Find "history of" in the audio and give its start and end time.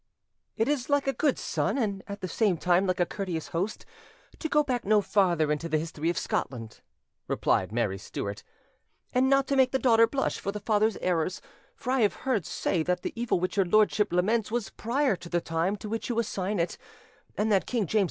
5.77-6.17